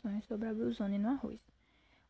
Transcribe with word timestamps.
informações 0.00 0.24
sobre 0.24 0.48
a 0.48 0.54
brusone 0.54 0.98
no 0.98 1.10
arroz. 1.10 1.38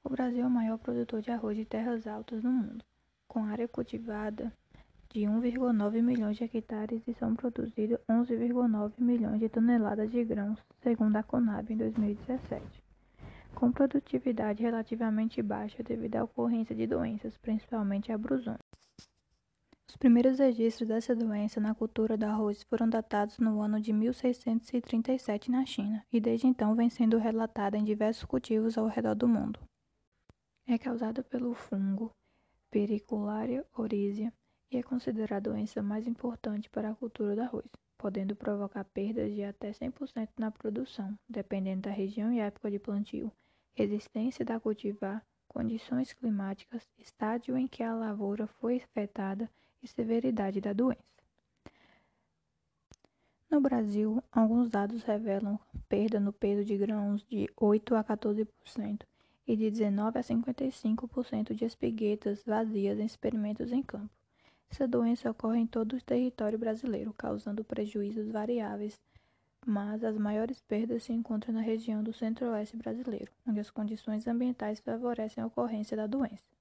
O 0.05 0.09
Brasil 0.09 0.43
é 0.43 0.47
o 0.47 0.51
maior 0.51 0.79
produtor 0.79 1.21
de 1.21 1.31
arroz 1.31 1.57
de 1.57 1.65
terras 1.65 2.07
altas 2.07 2.43
no 2.43 2.51
mundo, 2.51 2.85
com 3.27 3.45
área 3.45 3.67
cultivada 3.67 4.53
de 5.11 5.21
1,9 5.21 6.03
milhões 6.03 6.37
de 6.37 6.45
hectares 6.45 7.03
e 7.07 7.15
são 7.15 7.35
produzidos 7.35 7.99
11,9 8.09 8.93
milhões 8.99 9.41
de 9.41 9.49
toneladas 9.49 10.11
de 10.11 10.25
grãos, 10.25 10.59
segundo 10.83 11.17
a 11.17 11.23
Conab 11.23 11.73
em 11.73 11.77
2017. 11.77 12.65
Com 13.55 13.73
produtividade 13.73 14.63
relativamente 14.63 15.43
baixa 15.43 15.83
devido 15.83 16.17
à 16.17 16.25
ocorrência 16.25 16.75
de 16.75 16.87
doenças, 16.87 17.37
principalmente 17.39 18.13
a 18.13 18.19
brusone. 18.19 18.59
Os 19.91 19.97
primeiros 19.97 20.39
registros 20.39 20.87
dessa 20.87 21.17
doença 21.17 21.59
na 21.59 21.75
cultura 21.75 22.17
do 22.17 22.25
arroz 22.25 22.63
foram 22.63 22.89
datados 22.89 23.41
no 23.41 23.61
ano 23.61 23.81
de 23.81 23.93
1637 23.93 25.51
na 25.51 25.67
China 25.67 26.07
e 26.13 26.21
desde 26.21 26.47
então 26.47 26.77
vem 26.77 26.89
sendo 26.89 27.19
relatada 27.19 27.77
em 27.77 27.83
diversos 27.83 28.25
cultivos 28.25 28.79
ao 28.79 28.87
redor 28.87 29.17
do 29.17 29.27
mundo. 29.27 29.59
É 30.65 30.79
causada 30.79 31.25
pelo 31.25 31.55
fungo 31.55 32.13
Pericularia 32.71 33.67
oryzia 33.77 34.33
e 34.71 34.77
é 34.77 34.83
considerada 34.83 35.51
a 35.51 35.55
doença 35.55 35.83
mais 35.83 36.07
importante 36.07 36.71
para 36.71 36.91
a 36.91 36.95
cultura 36.95 37.35
do 37.35 37.43
arroz, 37.43 37.67
podendo 37.99 38.37
provocar 38.37 38.85
perdas 38.85 39.35
de 39.35 39.43
até 39.43 39.73
100% 39.73 40.29
na 40.39 40.53
produção, 40.53 41.19
dependendo 41.29 41.83
da 41.83 41.91
região 41.91 42.33
e 42.33 42.39
época 42.39 42.71
de 42.71 42.79
plantio, 42.79 43.33
resistência 43.73 44.45
da 44.45 44.61
cultivar, 44.61 45.27
condições 45.49 46.13
climáticas, 46.13 46.89
estádio 46.97 47.59
em 47.59 47.67
que 47.67 47.83
a 47.83 47.93
lavoura 47.93 48.47
foi 48.47 48.77
afetada 48.77 49.51
e 49.83 49.89
severidade 49.89 50.61
da 50.61 50.73
doença. 50.73 51.11
No 53.51 53.61
Brasil, 53.61 54.23
alguns 54.31 54.71
dados 54.71 55.03
revelam 55.03 55.59
perda 55.89 56.21
no 56.21 56.33
peso 56.33 56.65
de 56.65 56.77
grãos 56.77 57.27
de 57.27 57.51
8 57.57 57.97
a 57.97 58.05
14% 58.05 59.05
e 59.47 59.57
de 59.57 59.71
19 59.71 60.19
a 60.19 60.23
55% 60.23 61.53
de 61.53 61.65
espiguetas 61.65 62.45
vazias 62.45 63.01
em 63.01 63.05
experimentos 63.05 63.73
em 63.73 63.83
campo. 63.83 64.09
Essa 64.71 64.87
doença 64.87 65.29
ocorre 65.29 65.59
em 65.59 65.67
todo 65.67 65.97
o 65.97 66.01
território 66.01 66.57
brasileiro, 66.57 67.13
causando 67.13 67.65
prejuízos 67.65 68.29
variáveis, 68.29 69.01
mas 69.67 70.05
as 70.05 70.17
maiores 70.17 70.61
perdas 70.61 71.03
se 71.03 71.13
encontram 71.13 71.53
na 71.53 71.61
região 71.61 72.05
do 72.05 72.13
centro-oeste 72.13 72.77
brasileiro, 72.77 73.33
onde 73.45 73.59
as 73.59 73.69
condições 73.69 74.29
ambientais 74.29 74.79
favorecem 74.79 75.43
a 75.43 75.47
ocorrência 75.49 75.97
da 75.97 76.07
doença. 76.07 76.60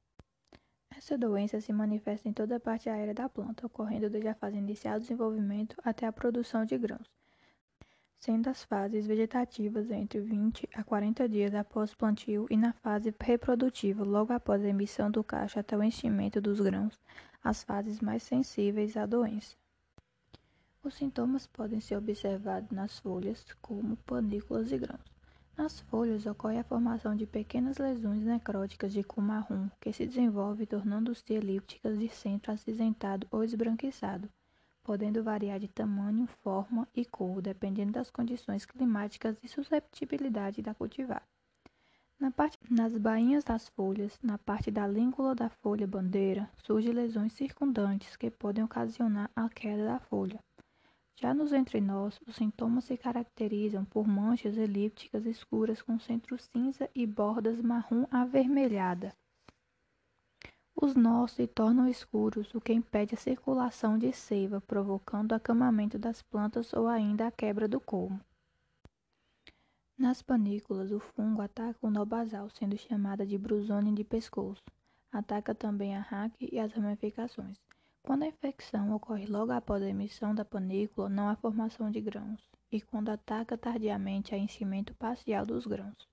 Essa 0.92 1.18
doença 1.18 1.62
se 1.62 1.72
manifesta 1.72 2.28
em 2.28 2.34
toda 2.34 2.58
a 2.58 2.60
parte 2.60 2.90
aérea 2.90 3.14
da 3.14 3.30
planta, 3.30 3.66
ocorrendo 3.66 4.10
desde 4.10 4.30
a 4.30 4.36
fase 4.36 4.58
inicial 4.58 5.00
do 5.00 5.02
desenvolvimento 5.02 5.76
até 5.84 6.06
a 6.06 6.12
produção 6.12 6.66
de 6.66 6.78
grãos, 6.78 7.10
sendo 8.20 8.50
as 8.50 8.64
fases 8.64 9.08
vegetativas 9.08 9.90
entre 9.92 10.20
20 10.20 10.68
a 10.74 10.84
40 10.84 11.30
dias 11.30 11.56
após 11.56 11.94
o 11.94 11.98
plantio 11.98 12.48
e 12.50 12.58
na 12.58 12.74
fase 12.74 13.14
reprodutiva, 13.20 14.04
logo 14.04 14.34
após 14.34 14.64
a 14.64 14.70
emissão 14.70 15.10
do 15.10 15.24
cacho 15.24 15.60
até 15.60 15.78
o 15.78 15.84
enchimento 15.84 16.42
dos 16.42 16.60
grãos, 16.60 17.00
as 17.44 17.64
fases 17.64 18.02
mais 18.02 18.24
sensíveis 18.24 18.98
à 18.98 19.06
doença. 19.06 19.56
Os 20.84 20.96
sintomas 20.96 21.46
podem 21.46 21.80
ser 21.80 21.98
observados 21.98 22.72
nas 22.72 23.00
folhas, 23.00 23.46
como 23.62 23.98
panículas 23.98 24.72
e 24.72 24.78
grãos. 24.78 25.19
Nas 25.60 25.82
folhas 25.82 26.26
ocorre 26.26 26.58
a 26.58 26.64
formação 26.64 27.14
de 27.14 27.26
pequenas 27.26 27.78
lesões 27.78 28.24
necróticas 28.24 28.94
de 28.94 29.04
cor 29.04 29.22
marrom 29.22 29.68
que 29.82 29.92
se 29.92 30.06
desenvolvem 30.06 30.66
tornando-se 30.66 31.34
elípticas 31.34 32.00
de 32.00 32.08
centro 32.08 32.54
acinzentado 32.54 33.28
ou 33.30 33.44
esbranquiçado, 33.44 34.30
podendo 34.82 35.22
variar 35.22 35.60
de 35.60 35.68
tamanho, 35.68 36.28
forma 36.42 36.88
e 36.96 37.04
cor 37.04 37.42
dependendo 37.42 37.92
das 37.92 38.10
condições 38.10 38.66
climáticas 38.66 39.38
e 39.44 39.50
susceptibilidade 39.50 40.62
da 40.62 40.74
cultivar. 40.74 41.28
Na 42.18 42.32
parte, 42.32 42.58
nas 42.72 42.98
bainhas 42.98 43.44
das 43.44 43.68
folhas, 43.68 44.18
na 44.24 44.38
parte 44.38 44.72
da 44.72 44.88
língula 44.88 45.36
da 45.36 45.50
folha 45.50 45.86
bandeira, 45.86 46.50
surgem 46.64 46.94
lesões 46.94 47.34
circundantes 47.34 48.16
que 48.16 48.32
podem 48.32 48.64
ocasionar 48.64 49.30
a 49.36 49.50
queda 49.50 49.84
da 49.84 50.00
folha. 50.00 50.40
Já 51.22 51.34
nos 51.34 51.52
entrenós, 51.52 52.18
os 52.26 52.38
sintomas 52.38 52.86
se 52.86 52.96
caracterizam 52.96 53.84
por 53.84 54.08
manchas 54.08 54.56
elípticas 54.56 55.26
escuras 55.26 55.82
com 55.82 56.00
centro 56.00 56.38
cinza 56.38 56.90
e 56.96 57.06
bordas 57.06 57.62
marrom 57.62 58.06
avermelhada. 58.10 59.14
Os 60.74 60.96
nós 60.96 61.34
se 61.34 61.46
tornam 61.46 61.90
escuros, 61.90 62.56
o 62.56 62.62
que 62.62 62.72
impede 62.72 63.16
a 63.16 63.18
circulação 63.18 63.98
de 63.98 64.14
seiva, 64.14 64.62
provocando 64.62 65.34
acamamento 65.34 66.00
das 66.00 66.22
plantas 66.22 66.72
ou 66.72 66.88
ainda 66.88 67.28
a 67.28 67.32
quebra 67.32 67.68
do 67.68 67.82
colmo. 67.82 68.22
Nas 69.98 70.22
panículas, 70.22 70.90
o 70.90 71.02
fungo 71.02 71.42
ataca 71.42 71.86
o 71.86 71.92
nó 71.92 72.06
basal, 72.06 72.50
sendo 72.50 72.78
chamada 72.78 73.26
de 73.26 73.38
brusone 73.38 73.94
de 73.94 74.06
pescoço. 74.06 74.64
Ataca 75.12 75.54
também 75.54 75.98
a 75.98 76.00
raque 76.00 76.48
e 76.50 76.58
as 76.58 76.72
ramificações. 76.72 77.58
Quando 78.10 78.24
a 78.24 78.28
infecção 78.28 78.96
ocorre 78.96 79.28
logo 79.28 79.52
após 79.52 79.84
a 79.84 79.88
emissão 79.88 80.34
da 80.34 80.44
panícula, 80.44 81.08
não 81.08 81.30
há 81.30 81.36
formação 81.36 81.92
de 81.92 82.02
grãos, 82.02 82.42
e 82.72 82.82
quando 82.82 83.10
ataca 83.10 83.56
tardiamente, 83.56 84.34
há 84.34 84.38
enchimento 84.40 84.96
parcial 84.96 85.46
dos 85.46 85.68
grãos. 85.68 86.10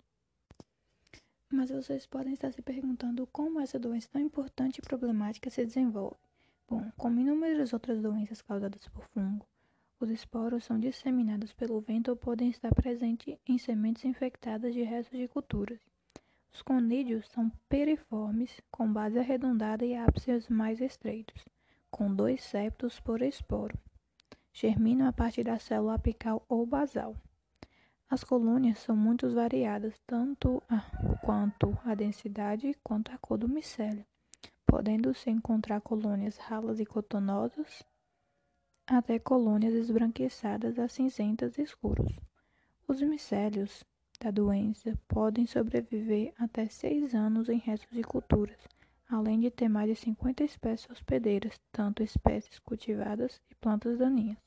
Mas 1.51 1.71
vocês 1.71 2.07
podem 2.07 2.35
estar 2.35 2.53
se 2.53 2.61
perguntando 2.61 3.27
como 3.29 3.61
essa 3.61 3.79
doença 3.79 4.11
tão 4.13 4.21
importante 4.21 4.77
e 4.77 4.83
problemática 4.83 5.49
se 5.49 5.65
desenvolve. 5.65 6.19
Bom, 6.69 6.93
como 6.99 7.19
inúmeras 7.19 7.73
outras 7.73 8.03
doenças 8.03 8.43
causadas 8.43 8.87
por 8.89 9.07
fungo, 9.15 9.47
os 9.99 10.11
esporos 10.11 10.67
são 10.67 10.79
disseminados 10.79 11.55
pelo 11.55 11.81
vento 11.81 12.11
ou 12.11 12.17
podem 12.17 12.51
estar 12.51 12.75
presentes 12.75 13.39
em 13.49 13.57
sementes 13.57 14.05
infectadas 14.05 14.75
de 14.75 14.83
restos 14.83 15.19
de 15.19 15.29
culturas. 15.29 15.81
Os 16.53 16.61
conídeos 16.61 17.27
são 17.29 17.51
periformes, 17.71 18.61
com 18.71 18.87
base 18.93 19.19
arredondada 19.19 19.83
e 19.87 19.97
ápices 19.97 20.47
mais 20.51 20.83
estreitos 20.83 21.43
com 21.91 22.15
dois 22.15 22.43
septos 22.43 23.01
por 23.01 23.23
esporo. 23.23 23.79
Germinam 24.53 25.07
a 25.07 25.13
partir 25.13 25.45
da 25.45 25.59
célula 25.59 25.95
apical 25.95 26.45
ou 26.49 26.65
basal. 26.65 27.15
As 28.09 28.23
colônias 28.23 28.79
são 28.79 28.97
muito 28.97 29.29
variadas, 29.31 30.01
tanto 30.07 30.63
a, 30.69 30.81
quanto 31.25 31.77
a 31.85 31.95
densidade 31.95 32.77
quanto 32.83 33.11
a 33.11 33.19
cor 33.19 33.37
do 33.37 33.49
micélio, 33.49 34.07
podendo-se 34.65 35.29
encontrar 35.29 35.81
colônias 35.81 36.37
ralas 36.37 36.79
e 36.79 36.87
cotonosas, 36.87 37.83
até 38.87 39.19
colônias 39.19 39.75
esbranquiçadas 39.75 40.79
a 40.79 40.87
cinzentas 40.87 41.59
escuros. 41.59 42.21
Os 42.87 43.03
micélios 43.03 43.85
da 44.21 44.31
doença 44.31 44.97
podem 45.09 45.45
sobreviver 45.45 46.33
até 46.39 46.69
seis 46.69 47.13
anos 47.13 47.49
em 47.49 47.59
restos 47.59 47.91
de 47.91 48.05
culturas, 48.05 48.69
além 49.09 49.41
de 49.41 49.51
ter 49.51 49.69
mais 49.69 49.89
de 49.89 49.97
50 49.97 50.45
espécies 50.45 50.91
hospedeiras, 50.91 51.59
tanto 51.73 52.03
espécies 52.03 52.59
cultivadas 52.59 53.41
e 53.51 53.55
plantas 53.55 53.99
daninhas. 53.99 54.39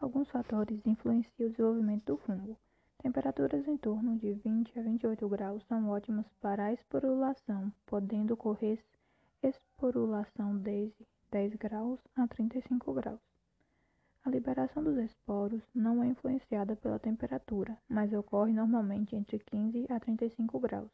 Alguns 0.00 0.28
fatores 0.28 0.86
influenciam 0.86 1.48
o 1.48 1.50
desenvolvimento 1.50 2.04
do 2.04 2.16
fungo. 2.18 2.56
Temperaturas 2.98 3.66
em 3.66 3.76
torno 3.76 4.16
de 4.18 4.32
20 4.32 4.78
a 4.78 4.82
28 4.82 5.28
graus 5.28 5.64
são 5.64 5.88
ótimas 5.88 6.26
para 6.40 6.66
a 6.66 6.72
esporulação, 6.72 7.72
podendo 7.86 8.34
ocorrer 8.34 8.78
esporulação 9.42 10.56
desde 10.56 11.06
10 11.30 11.54
graus 11.56 12.00
a 12.14 12.26
35 12.26 12.92
graus. 12.94 13.20
A 14.24 14.30
liberação 14.30 14.82
dos 14.82 14.96
esporos 14.98 15.62
não 15.74 16.02
é 16.02 16.08
influenciada 16.08 16.74
pela 16.74 16.98
temperatura, 16.98 17.78
mas 17.88 18.12
ocorre 18.12 18.52
normalmente 18.52 19.14
entre 19.14 19.38
15 19.38 19.86
a 19.88 20.00
35 20.00 20.58
graus. 20.58 20.90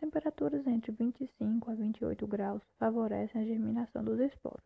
Temperaturas 0.00 0.66
entre 0.66 0.92
25 0.92 1.70
a 1.70 1.74
28 1.74 2.26
graus 2.26 2.62
favorecem 2.78 3.42
a 3.42 3.44
germinação 3.44 4.02
dos 4.02 4.18
esporos. 4.18 4.64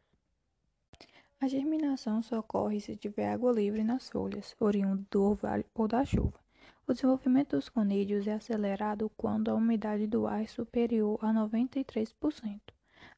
A 1.40 1.48
germinação 1.48 2.22
só 2.22 2.38
ocorre 2.38 2.80
se 2.80 2.94
tiver 2.94 3.32
água 3.32 3.50
livre 3.50 3.82
nas 3.82 4.08
folhas, 4.08 4.54
oriundo 4.60 5.04
do 5.10 5.24
orvalho 5.24 5.64
ou 5.74 5.88
da 5.88 6.04
chuva. 6.04 6.38
O 6.86 6.92
desenvolvimento 6.92 7.56
dos 7.56 7.68
conídeos 7.68 8.28
é 8.28 8.34
acelerado 8.34 9.10
quando 9.16 9.48
a 9.48 9.54
umidade 9.56 10.06
do 10.06 10.24
ar 10.24 10.40
é 10.40 10.46
superior 10.46 11.18
a 11.20 11.32
93%. 11.32 12.60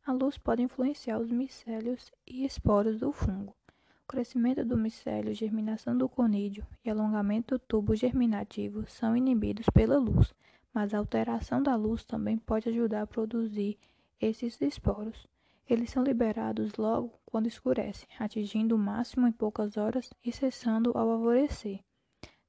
A 0.06 0.12
luz 0.12 0.38
pode 0.38 0.62
influenciar 0.62 1.19
os 1.19 1.30
micélios 1.30 2.10
e 2.26 2.46
esporos 2.46 2.98
do 2.98 3.12
fungo. 3.12 3.54
O 4.04 4.08
crescimento 4.08 4.64
do 4.64 4.78
micélio, 4.78 5.34
germinação 5.34 5.94
do 5.98 6.08
conídeo 6.08 6.66
e 6.82 6.88
alongamento 6.88 7.56
do 7.56 7.58
tubo 7.58 7.94
germinativo 7.94 8.88
são 8.88 9.14
inibidos 9.14 9.66
pela 9.69 9.98
luz, 9.98 10.32
mas 10.76 10.93
a 10.93 10.99
alteração 10.99 11.62
da 11.62 11.75
luz 11.75 12.05
também 12.05 12.37
pode 12.37 12.69
ajudar 12.69 13.00
a 13.00 13.06
produzir 13.06 13.78
esses 14.20 14.61
esporos. 14.61 15.26
Eles 15.67 15.88
são 15.88 16.05
liberados 16.05 16.75
logo 16.76 17.19
quando 17.25 17.46
escurece, 17.46 18.06
atingindo 18.19 18.76
o 18.76 18.78
máximo 18.78 19.26
em 19.26 19.32
poucas 19.32 19.78
horas 19.78 20.11
e 20.23 20.31
cessando 20.31 20.93
ao 20.94 21.08
alvorecer. 21.08 21.81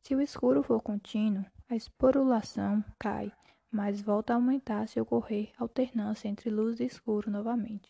Se 0.02 0.14
o 0.14 0.20
escuro 0.20 0.62
for 0.62 0.82
contínuo, 0.82 1.46
a 1.70 1.76
esporulação 1.78 2.84
cai, 3.00 3.32
mas 3.72 4.02
volta 4.02 4.34
a 4.34 4.36
aumentar 4.36 4.90
se 4.90 5.00
ocorrer 5.00 5.54
alternância 5.58 6.28
entre 6.28 6.50
luz 6.50 6.82
e 6.82 6.84
escuro 6.84 7.32
novamente. 7.32 7.90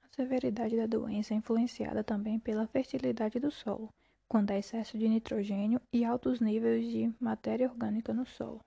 A 0.00 0.06
severidade 0.14 0.76
da 0.76 0.86
doença 0.86 1.34
é 1.34 1.38
influenciada 1.38 2.04
também 2.04 2.38
pela 2.38 2.68
fertilidade 2.68 3.40
do 3.40 3.50
solo. 3.50 3.92
quando 4.28 4.52
há 4.52 4.58
excesso 4.58 4.96
de 4.96 5.08
nitrogênio 5.08 5.80
e 5.92 6.04
altos 6.04 6.38
níveis 6.40 6.86
de 6.88 7.12
matéria 7.18 7.68
orgânica 7.68 8.14
no 8.14 8.24
solo. 8.24 8.60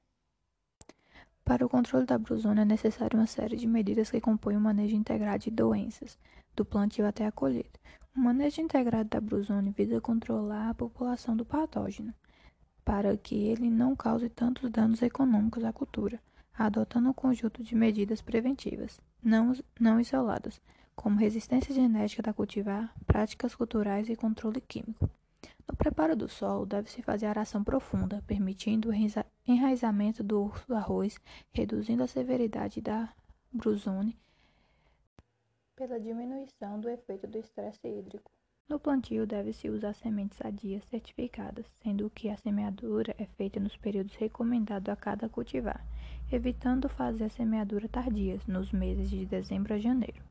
Para 1.50 1.66
o 1.66 1.70
controle 1.70 2.06
da 2.06 2.16
brusônia 2.16 2.62
é 2.62 2.66
necessário 2.66 3.18
uma 3.18 3.26
série 3.26 3.56
de 3.56 3.66
medidas 3.66 4.12
que 4.12 4.22
compõem 4.22 4.56
o 4.56 4.62
manejo 4.62 4.96
integrado 4.96 5.46
de 5.46 5.50
doenças, 5.50 6.16
do 6.56 6.64
plantio 6.64 7.08
até 7.08 7.26
a 7.26 7.32
colheita. 7.32 7.80
O 8.16 8.20
manejo 8.20 8.62
integrado 8.62 9.10
da 9.10 9.20
brusônia 9.20 9.74
visa 9.76 10.00
controlar 10.00 10.70
a 10.70 10.76
população 10.76 11.36
do 11.36 11.44
patógeno, 11.44 12.14
para 12.86 13.18
que 13.18 13.34
ele 13.34 13.68
não 13.68 13.96
cause 13.96 14.30
tantos 14.30 14.70
danos 14.70 15.02
econômicos 15.02 15.64
à 15.64 15.74
cultura, 15.74 16.22
adotando 16.54 17.10
um 17.10 17.14
conjunto 17.14 17.64
de 17.64 17.74
medidas 17.74 18.22
preventivas, 18.22 19.02
não, 19.20 19.52
não 19.80 20.00
isoladas, 20.00 20.62
como 20.96 21.18
resistência 21.18 21.74
genética 21.74 22.22
da 22.22 22.32
cultivar, 22.32 22.94
práticas 23.08 23.56
culturais 23.56 24.08
e 24.08 24.16
controle 24.16 24.62
químico. 24.62 25.10
No 25.68 25.76
preparo 25.76 26.16
do 26.16 26.30
solo, 26.30 26.68
deve-se 26.68 27.02
fazer 27.02 27.26
aração 27.26 27.64
profunda, 27.64 28.24
permitindo 28.28 28.92
enraizamento 29.52 30.24
do 30.24 30.52
arroz, 30.70 31.20
reduzindo 31.52 32.04
a 32.04 32.08
severidade 32.08 32.82
da 32.82 33.14
brusone 33.52 34.18
pela 35.80 35.98
diminuição 35.98 36.78
do 36.78 36.90
efeito 36.90 37.26
do 37.26 37.38
estresse 37.38 37.88
hídrico. 37.88 38.30
No 38.68 38.78
plantio, 38.78 39.26
deve-se 39.26 39.70
usar 39.70 39.94
sementes 39.94 40.38
sadias 40.38 40.84
certificadas, 40.84 41.66
sendo 41.82 42.10
que 42.10 42.30
a 42.30 42.36
semeadura 42.36 43.16
é 43.18 43.26
feita 43.26 43.62
nos 43.62 43.78
períodos 43.78 44.14
recomendados 44.16 44.90
a 44.90 44.96
cada 44.98 45.30
cultivar, 45.30 45.84
evitando 46.30 46.90
fazer 46.90 47.24
a 47.24 47.30
semeadura 47.30 47.88
tardia, 47.88 48.38
nos 48.46 48.74
meses 48.74 49.10
de 49.10 49.26
dezembro 49.26 49.74
a 49.74 49.80
janeiro. 49.80 50.22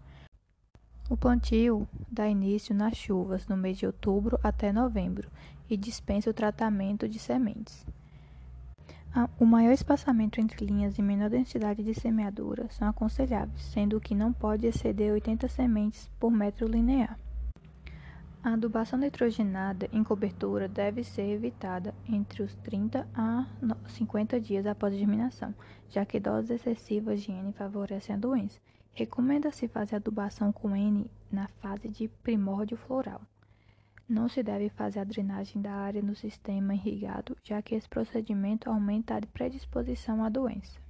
O 1.09 1.17
plantio 1.17 1.89
dá 2.13 2.29
início 2.29 2.75
nas 2.75 2.95
chuvas 2.95 3.49
no 3.49 3.57
mês 3.57 3.79
de 3.79 3.87
outubro 3.87 4.39
até 4.43 4.71
novembro 4.71 5.31
e 5.69 5.79
dispensa 5.79 6.29
o 6.29 6.35
tratamento 6.35 7.09
de 7.09 7.19
sementes. 7.19 7.87
O 9.41 9.47
maior 9.47 9.73
espaçamento 9.73 10.41
entre 10.41 10.65
linhas 10.65 10.99
e 10.99 11.03
menor 11.03 11.31
densidade 11.31 11.83
de 11.83 11.95
semeadura 11.95 12.69
são 12.71 12.89
aconselháveis, 12.89 13.63
sendo 13.63 14.01
que 14.01 14.15
não 14.15 14.33
pode 14.33 14.67
exceder 14.67 15.13
80 15.13 15.49
sementes 15.49 16.11
por 16.21 16.31
metro 16.31 16.67
linear. 16.67 17.19
A 18.43 18.53
adubação 18.53 18.99
nitrogenada 18.99 19.89
em 19.93 20.05
cobertura 20.05 20.69
deve 20.69 21.03
ser 21.03 21.29
evitada 21.31 21.95
entre 22.09 22.43
os 22.43 22.55
30 22.57 23.09
a 23.15 23.47
50 23.89 24.41
dias 24.41 24.67
após 24.67 24.95
a 24.95 24.97
germinação, 24.97 25.55
já 25.89 26.05
que 26.05 26.21
doses 26.21 26.51
excessivas 26.51 27.21
de 27.23 27.33
N 27.33 27.53
favorecem 27.53 28.15
a 28.15 28.19
doença. 28.19 28.61
Recomenda-se 28.93 29.69
fazer 29.69 29.97
adubação 29.97 30.53
com 30.53 30.75
N 30.77 31.11
na 31.31 31.49
fase 31.61 31.89
de 31.89 32.09
primórdio 32.23 32.77
floral. 32.77 33.21
Não 34.09 34.27
se 34.27 34.43
deve 34.43 34.71
fazer 34.71 35.01
a 35.01 35.05
drenagem 35.05 35.61
da 35.61 35.73
área 35.73 36.01
no 36.01 36.17
sistema 36.17 36.75
irrigado, 36.75 37.37
já 37.45 37.61
que 37.61 37.75
esse 37.75 37.87
procedimento 37.87 38.71
aumenta 38.71 39.15
a 39.15 39.21
predisposição 39.21 40.25
à 40.25 40.31
doença. 40.31 40.81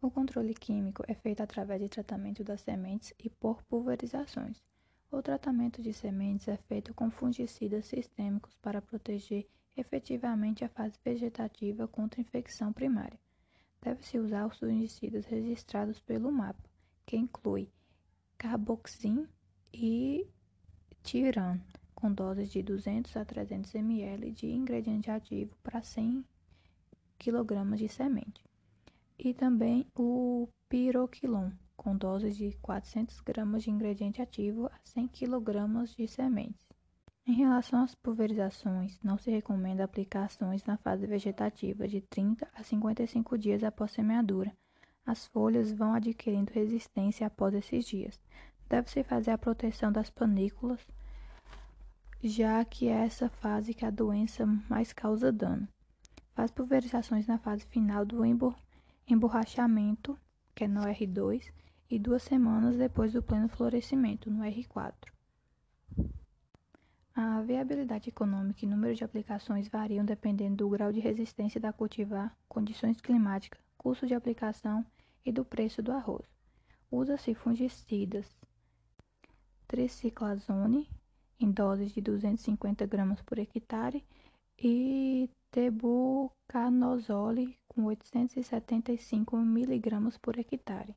O 0.00 0.10
controle 0.10 0.52
químico 0.52 1.04
é 1.06 1.14
feito 1.14 1.44
através 1.44 1.80
de 1.80 1.88
tratamento 1.88 2.42
das 2.42 2.60
sementes 2.62 3.14
e 3.22 3.30
por 3.30 3.62
pulverizações. 3.62 4.60
O 5.12 5.22
tratamento 5.22 5.80
de 5.80 5.92
sementes 5.92 6.48
é 6.48 6.56
feito 6.56 6.92
com 6.92 7.08
fungicidas 7.08 7.86
sistêmicos 7.86 8.56
para 8.56 8.82
proteger 8.82 9.46
efetivamente 9.76 10.64
a 10.64 10.68
fase 10.68 10.98
vegetativa 11.04 11.86
contra 11.86 12.20
infecção 12.20 12.72
primária. 12.72 13.20
Deve-se 13.80 14.18
usar 14.18 14.46
os 14.46 14.58
fungicidas 14.58 15.24
registrados 15.26 16.00
pelo 16.00 16.32
MAPA 16.32 16.68
que 17.06 17.16
inclui 17.16 17.70
carboxin 18.36 19.28
e 19.72 20.26
tiran, 21.04 21.60
com 22.02 22.12
doses 22.12 22.50
de 22.50 22.64
200 22.64 23.16
a 23.16 23.24
300 23.24 23.76
ml 23.76 24.32
de 24.32 24.48
ingrediente 24.48 25.08
ativo 25.08 25.56
para 25.62 25.80
100 25.80 26.24
kg 27.16 27.76
de 27.76 27.88
semente. 27.88 28.44
E 29.16 29.32
também 29.32 29.86
o 29.94 30.48
piroquilon, 30.68 31.52
com 31.76 31.96
doses 31.96 32.36
de 32.36 32.58
400 32.60 33.20
gramas 33.20 33.62
de 33.62 33.70
ingrediente 33.70 34.20
ativo 34.20 34.66
a 34.66 34.80
100 34.82 35.06
kg 35.06 35.94
de 35.96 36.08
sementes. 36.08 36.66
Em 37.24 37.34
relação 37.34 37.84
às 37.84 37.94
pulverizações, 37.94 38.98
não 39.00 39.16
se 39.16 39.30
recomenda 39.30 39.84
aplicações 39.84 40.64
na 40.64 40.76
fase 40.76 41.06
vegetativa 41.06 41.86
de 41.86 42.00
30 42.00 42.48
a 42.52 42.64
55 42.64 43.38
dias 43.38 43.62
após 43.62 43.92
semeadura, 43.92 44.52
as 45.06 45.26
folhas 45.26 45.70
vão 45.70 45.94
adquirindo 45.94 46.52
resistência 46.52 47.28
após 47.28 47.54
esses 47.54 47.84
dias. 47.86 48.20
Deve-se 48.68 49.04
fazer 49.04 49.30
a 49.30 49.38
proteção 49.38 49.92
das 49.92 50.10
panículas, 50.10 50.84
já 52.22 52.64
que 52.64 52.86
é 52.86 53.04
essa 53.04 53.28
fase 53.28 53.74
que 53.74 53.84
a 53.84 53.90
doença 53.90 54.46
mais 54.68 54.92
causa 54.92 55.32
dano. 55.32 55.66
Faz 56.34 56.50
pulverizações 56.50 57.26
na 57.26 57.36
fase 57.36 57.66
final 57.66 58.04
do 58.04 58.22
emborrachamento, 59.06 60.16
que 60.54 60.64
é 60.64 60.68
no 60.68 60.82
R2, 60.82 61.50
e 61.90 61.98
duas 61.98 62.22
semanas 62.22 62.76
depois 62.76 63.12
do 63.12 63.22
pleno 63.22 63.48
florescimento, 63.48 64.30
no 64.30 64.44
R4. 64.44 64.94
A 67.14 67.42
viabilidade 67.42 68.08
econômica 68.08 68.64
e 68.64 68.68
número 68.68 68.94
de 68.94 69.04
aplicações 69.04 69.68
variam 69.68 70.04
dependendo 70.04 70.56
do 70.56 70.68
grau 70.70 70.90
de 70.90 71.00
resistência 71.00 71.60
da 71.60 71.72
cultivar, 71.72 72.34
condições 72.48 73.00
climáticas, 73.00 73.60
custo 73.76 74.06
de 74.06 74.14
aplicação 74.14 74.86
e 75.24 75.30
do 75.30 75.44
preço 75.44 75.82
do 75.82 75.92
arroz. 75.92 76.26
Usa-se 76.90 77.34
fungicidas 77.34 78.26
triciclazone 79.66 80.88
em 81.44 81.50
doses 81.50 81.92
de 81.92 82.00
250 82.00 82.86
gramas 82.86 83.20
por 83.22 83.38
hectare 83.38 84.02
e 84.58 85.28
tebuconazole 85.50 87.58
com 87.68 87.84
875 87.84 89.36
miligramas 89.36 90.16
por 90.16 90.38
hectare. 90.38 90.94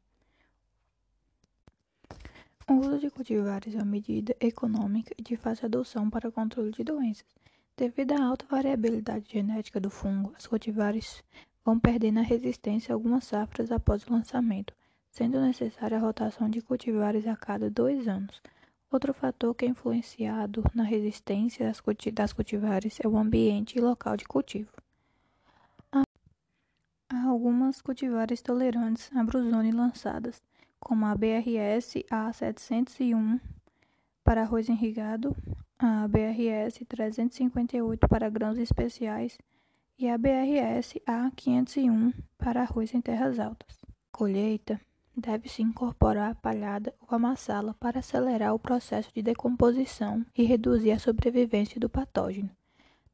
O 2.67 2.73
uso 2.75 2.97
de 2.97 3.11
cultivares 3.11 3.75
é 3.75 3.77
uma 3.77 3.85
medida 3.85 4.35
econômica 4.39 5.13
de 5.21 5.37
fácil 5.37 5.67
adoção 5.67 6.09
para 6.09 6.29
o 6.29 6.31
controle 6.31 6.71
de 6.71 6.83
doenças. 6.83 7.25
Devido 7.77 8.13
à 8.13 8.25
alta 8.25 8.45
variabilidade 8.49 9.31
genética 9.31 9.79
do 9.79 9.91
fungo, 9.91 10.33
as 10.35 10.47
cultivares 10.47 11.23
vão 11.63 11.79
perdendo 11.79 12.19
a 12.19 12.23
resistência 12.23 12.93
algumas 12.93 13.25
safras 13.25 13.71
após 13.71 14.07
o 14.07 14.11
lançamento, 14.11 14.73
sendo 15.11 15.39
necessária 15.41 15.97
a 15.97 16.01
rotação 16.01 16.49
de 16.49 16.61
cultivares 16.61 17.27
a 17.27 17.35
cada 17.35 17.69
dois 17.69 18.07
anos. 18.07 18.41
Outro 18.95 19.13
fator 19.13 19.53
que 19.53 19.65
é 19.65 19.67
influenciado 19.67 20.63
na 20.73 20.85
resistência 20.85 21.69
das 22.13 22.31
cultivares 22.31 22.97
é 23.03 23.05
o 23.05 23.17
ambiente 23.17 23.77
e 23.77 23.81
local 23.81 24.15
de 24.15 24.23
cultivo. 24.23 24.71
Há 25.91 27.25
algumas 27.27 27.81
cultivares 27.81 28.41
tolerantes 28.41 29.11
à 29.13 29.21
brusone 29.21 29.73
lançadas, 29.73 30.41
como 30.79 31.05
a 31.05 31.13
BRS 31.13 32.05
A701 32.09 33.41
para 34.23 34.43
arroz 34.43 34.69
irrigado, 34.69 35.35
a 35.77 36.07
BRS 36.07 36.85
358 36.87 38.07
para 38.07 38.29
grãos 38.29 38.57
especiais 38.57 39.37
e 39.99 40.07
a 40.07 40.17
BRS 40.17 41.01
A501 41.05 42.13
para 42.37 42.61
arroz 42.61 42.93
em 42.93 43.01
terras 43.01 43.39
altas. 43.39 43.77
Colheita 44.09 44.79
deve-se 45.15 45.61
incorporar 45.61 46.31
a 46.31 46.35
palhada 46.35 46.93
ou 46.99 47.15
amassá-la 47.15 47.73
para 47.75 47.99
acelerar 47.99 48.53
o 48.53 48.59
processo 48.59 49.11
de 49.13 49.21
decomposição 49.21 50.25
e 50.35 50.43
reduzir 50.43 50.91
a 50.91 50.99
sobrevivência 50.99 51.79
do 51.79 51.89
patógeno. 51.89 52.49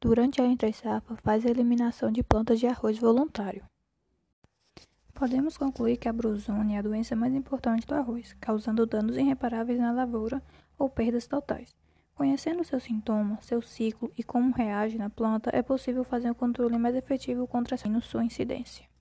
Durante 0.00 0.42
a 0.42 0.44
entre-safra, 0.44 1.16
faz 1.22 1.46
a 1.46 1.50
eliminação 1.50 2.10
de 2.10 2.22
plantas 2.22 2.58
de 2.58 2.66
arroz 2.66 2.98
voluntário. 2.98 3.64
Podemos 5.14 5.56
concluir 5.56 5.98
que 5.98 6.08
a 6.08 6.12
brusone 6.12 6.74
é 6.74 6.78
a 6.78 6.82
doença 6.82 7.14
mais 7.14 7.32
importante 7.32 7.86
do 7.86 7.94
arroz, 7.94 8.34
causando 8.40 8.84
danos 8.84 9.16
irreparáveis 9.16 9.78
na 9.78 9.92
lavoura 9.92 10.42
ou 10.76 10.90
perdas 10.90 11.28
totais. 11.28 11.76
Conhecendo 12.14 12.64
seus 12.64 12.82
sintomas, 12.82 13.46
seu 13.46 13.62
ciclo 13.62 14.12
e 14.18 14.24
como 14.24 14.52
reage 14.52 14.98
na 14.98 15.08
planta, 15.08 15.50
é 15.52 15.62
possível 15.62 16.02
fazer 16.02 16.30
um 16.30 16.34
controle 16.34 16.76
mais 16.76 16.96
efetivo 16.96 17.46
contra 17.46 17.76
sua 17.76 18.24
incidência. 18.24 18.91